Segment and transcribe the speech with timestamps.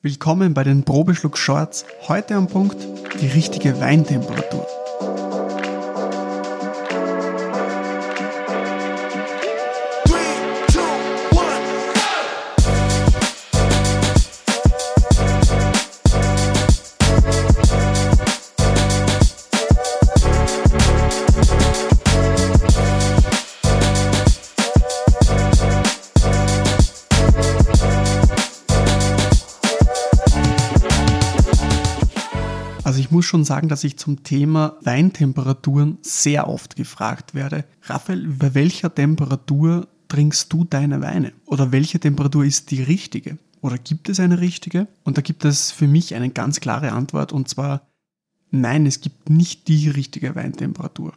[0.00, 1.84] Willkommen bei den Probeschluck Shorts.
[2.06, 2.76] Heute am Punkt
[3.20, 4.64] die richtige Weintemperatur.
[33.18, 37.64] Muss schon sagen, dass ich zum Thema Weintemperaturen sehr oft gefragt werde.
[37.82, 41.32] Raphael, bei welcher Temperatur trinkst du deine Weine?
[41.44, 43.36] Oder welche Temperatur ist die richtige?
[43.60, 44.86] Oder gibt es eine richtige?
[45.02, 47.88] Und da gibt es für mich eine ganz klare Antwort und zwar
[48.52, 51.12] nein, es gibt nicht die richtige Weintemperatur.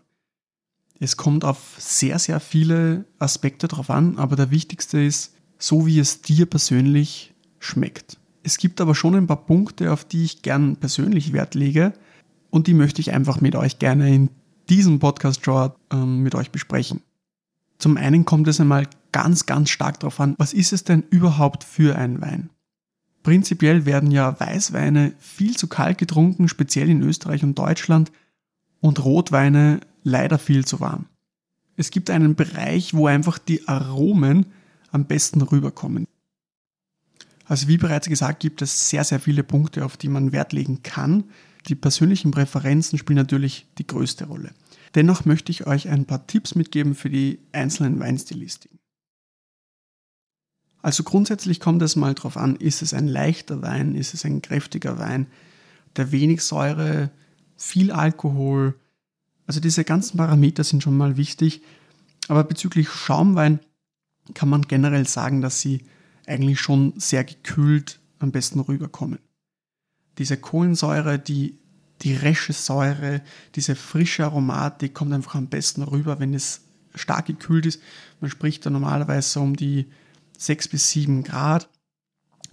[1.00, 6.00] Es kommt auf sehr, sehr viele Aspekte drauf an, aber der wichtigste ist, so wie
[6.00, 8.18] es dir persönlich schmeckt.
[8.44, 11.94] Es gibt aber schon ein paar Punkte, auf die ich gern persönlich Wert lege
[12.50, 14.30] und die möchte ich einfach mit euch gerne in
[14.70, 17.02] diesem Podcast-Short ähm, mit euch besprechen.
[17.78, 21.64] Zum einen kommt es einmal ganz, ganz stark darauf an, was ist es denn überhaupt
[21.64, 22.50] für ein Wein?
[23.24, 28.12] Prinzipiell werden ja Weißweine viel zu kalt getrunken, speziell in Österreich und Deutschland,
[28.80, 31.06] und Rotweine leider viel zu warm.
[31.76, 34.48] Es gibt einen Bereich, wo einfach die Aromen
[34.92, 36.08] am besten rüberkommen.
[37.52, 40.84] Also wie bereits gesagt, gibt es sehr, sehr viele Punkte, auf die man Wert legen
[40.84, 41.26] kann.
[41.68, 44.54] Die persönlichen Präferenzen spielen natürlich die größte Rolle.
[44.96, 48.80] Dennoch möchte ich euch ein paar Tipps mitgeben für die einzelnen Weinstilistiken.
[50.82, 54.42] Also grundsätzlich kommt es mal darauf an, ist es ein leichter Wein, ist es ein
[54.42, 55.28] kräftiger Wein,
[55.98, 57.12] der wenig Säure,
[57.58, 58.80] viel Alkohol.
[59.46, 61.64] Also diese ganzen Parameter sind schon mal wichtig.
[62.30, 63.60] Aber bezüglich Schaumwein
[64.36, 65.84] kann man generell sagen, dass sie
[66.28, 69.20] eigentlich schon sehr gekühlt am besten rüberkommen.
[70.18, 71.58] Diese Kohlensäure, die,
[72.02, 73.22] die resche Säure,
[73.56, 76.62] diese frische Aromatik kommt einfach am besten rüber, wenn es
[76.96, 77.82] stark gekühlt ist.
[78.20, 79.88] Man spricht da normalerweise um die
[80.38, 81.70] 6 bis 7 Grad.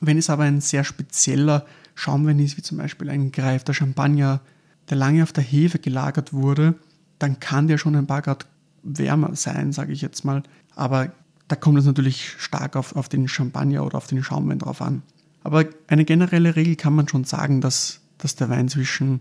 [0.01, 4.41] Wenn es aber ein sehr spezieller Schaumwein ist, wie zum Beispiel ein gereifter Champagner,
[4.89, 6.75] der lange auf der Hefe gelagert wurde,
[7.19, 8.47] dann kann der schon ein paar Grad
[8.83, 10.43] wärmer sein, sage ich jetzt mal.
[10.77, 11.13] Aber
[11.49, 15.03] da kommt es natürlich stark auf, auf den Champagner oder auf den Schaumwein drauf an.
[15.43, 19.21] Aber eine generelle Regel kann man schon sagen, dass, dass der Wein zwischen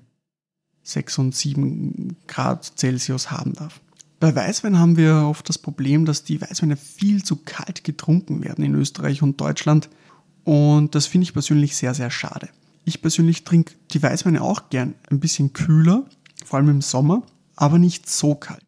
[0.83, 3.81] 6 und 7 Grad Celsius haben darf.
[4.19, 8.63] Bei Weißwein haben wir oft das Problem, dass die Weißweine viel zu kalt getrunken werden
[8.65, 9.89] in Österreich und Deutschland.
[10.43, 12.49] Und das finde ich persönlich sehr, sehr schade.
[12.83, 16.05] Ich persönlich trinke die Weißweine auch gern ein bisschen kühler,
[16.45, 17.23] vor allem im Sommer,
[17.55, 18.65] aber nicht so kalt.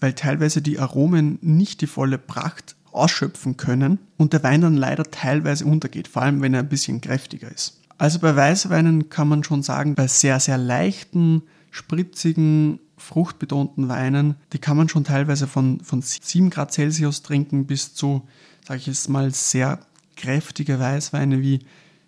[0.00, 5.04] Weil teilweise die Aromen nicht die volle Pracht ausschöpfen können und der Wein dann leider
[5.04, 7.80] teilweise untergeht, vor allem wenn er ein bisschen kräftiger ist.
[7.98, 14.58] Also bei Weißweinen kann man schon sagen, bei sehr, sehr leichten, spritzigen, fruchtbetonten Weinen, die
[14.58, 18.26] kann man schon teilweise von, von 7 Grad Celsius trinken bis zu,
[18.66, 19.80] sage ich jetzt mal, sehr
[20.16, 21.60] kräftige Weißweine wie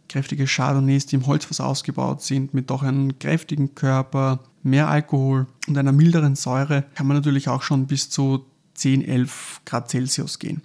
[0.09, 5.79] kräftige Chardonnays, die im Holzfass ausgebaut sind, mit doch einem kräftigen Körper, mehr Alkohol und
[5.79, 8.45] einer milderen Säure, kann man natürlich auch schon bis zu
[8.81, 10.63] 10, 11 Grad Celsius gehen.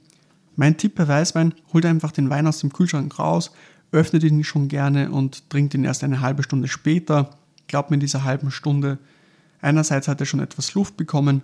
[0.55, 3.51] Mein Tipp bei Weißwein, holt einfach den Wein aus dem Kühlschrank raus,
[3.91, 7.31] öffnet ihn schon gerne und trinkt ihn erst eine halbe Stunde später.
[7.67, 8.99] Glaubt mir, in dieser halben Stunde,
[9.61, 11.41] einerseits hat er schon etwas Luft bekommen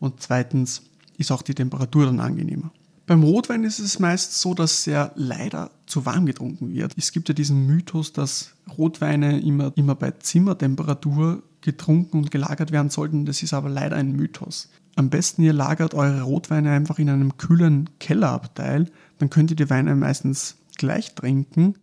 [0.00, 0.82] und zweitens
[1.18, 2.72] ist auch die Temperatur dann angenehmer.
[3.06, 6.92] Beim Rotwein ist es meist so, dass er leider zu warm getrunken wird.
[6.98, 12.90] Es gibt ja diesen Mythos, dass Rotweine immer, immer bei Zimmertemperatur getrunken und gelagert werden
[12.90, 13.24] sollten.
[13.24, 14.68] Das ist aber leider ein Mythos.
[14.98, 19.70] Am besten ihr lagert eure Rotweine einfach in einem kühlen Kellerabteil, dann könnt ihr die
[19.70, 21.76] Weine meistens gleich trinken.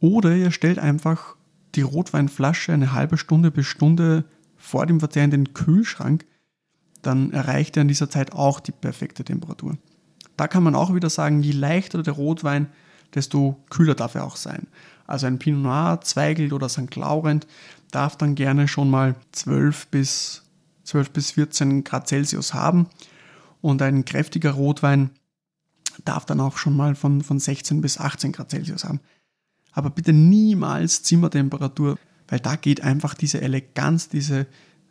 [0.00, 1.36] Oder ihr stellt einfach
[1.74, 4.24] die Rotweinflasche eine halbe Stunde bis Stunde
[4.56, 6.24] vor dem Verzehr in den Kühlschrank,
[7.02, 9.76] dann erreicht ihr in dieser Zeit auch die perfekte Temperatur.
[10.38, 12.68] Da kann man auch wieder sagen, je leichter der Rotwein,
[13.14, 14.68] desto kühler darf er auch sein.
[15.06, 16.96] Also ein Pinot Noir, Zweigelt oder St.
[16.96, 17.46] Laurent
[17.90, 20.47] darf dann gerne schon mal 12 bis
[20.88, 22.88] 12 bis 14 Grad Celsius haben.
[23.60, 25.10] Und ein kräftiger Rotwein
[26.04, 29.00] darf dann auch schon mal von, von 16 bis 18 Grad Celsius haben.
[29.72, 31.98] Aber bitte niemals Zimmertemperatur,
[32.28, 34.46] weil da geht einfach diese Eleganz, diese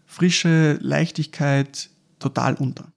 [0.05, 1.89] frische Leichtigkeit
[2.19, 2.91] total unter.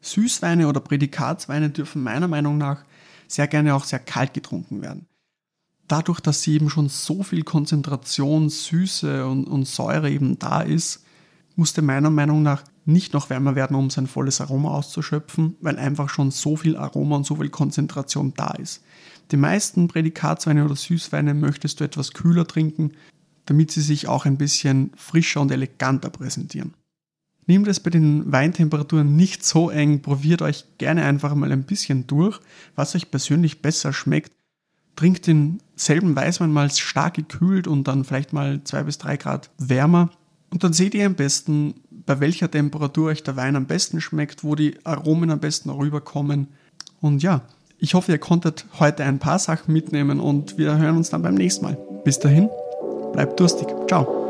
[0.00, 2.84] Süßweine oder Prädikatsweine dürfen meiner Meinung nach
[3.28, 5.06] sehr gerne auch sehr kalt getrunken werden.
[5.88, 11.05] Dadurch, dass sie eben schon so viel Konzentration, Süße und, und Säure eben da ist,
[11.56, 16.08] musste meiner Meinung nach nicht noch wärmer werden, um sein volles Aroma auszuschöpfen, weil einfach
[16.08, 18.82] schon so viel Aroma und so viel Konzentration da ist.
[19.32, 22.92] Die meisten Prädikatsweine oder Süßweine möchtest du etwas kühler trinken,
[23.46, 26.74] damit sie sich auch ein bisschen frischer und eleganter präsentieren.
[27.46, 32.06] Nehmt es bei den Weintemperaturen nicht so eng, probiert euch gerne einfach mal ein bisschen
[32.06, 32.40] durch,
[32.74, 34.32] was euch persönlich besser schmeckt.
[34.96, 40.10] Trinkt denselben Weißwein mal stark gekühlt und dann vielleicht mal zwei bis drei Grad wärmer.
[40.50, 44.44] Und dann seht ihr am besten, bei welcher Temperatur euch der Wein am besten schmeckt,
[44.44, 46.48] wo die Aromen am besten rüberkommen.
[47.00, 47.42] Und ja,
[47.78, 51.34] ich hoffe, ihr konntet heute ein paar Sachen mitnehmen und wir hören uns dann beim
[51.34, 51.78] nächsten Mal.
[52.04, 52.48] Bis dahin,
[53.12, 53.68] bleibt durstig.
[53.88, 54.25] Ciao.